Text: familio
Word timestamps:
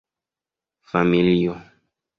familio 0.91 1.61